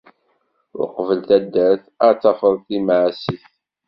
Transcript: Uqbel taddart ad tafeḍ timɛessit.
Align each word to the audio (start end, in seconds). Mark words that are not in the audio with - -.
Uqbel 0.81 1.19
taddart 1.27 1.83
ad 2.07 2.17
tafeḍ 2.21 2.55
timɛessit. 2.67 3.43